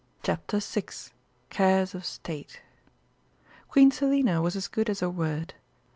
CHAPTER 0.23 0.57
VI 0.57 0.85
CARES 1.51 1.93
OF 1.93 2.03
STATE 2.05 2.59
Queen 3.69 3.91
Selina 3.91 4.41
was 4.41 4.55
as 4.55 4.67
good 4.67 4.89
as 4.89 5.01
her 5.01 5.09
word. 5.11 5.53